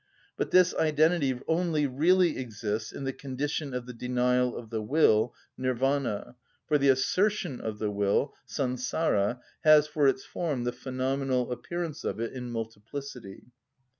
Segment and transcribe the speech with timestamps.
[0.35, 4.81] (47) But this identity only really exists in the condition of the denial of the
[4.81, 11.51] will (Nirvana), for the assertion of the will (Sansara) has for its form the phenomenal
[11.51, 13.49] appearance of it in multiplicity.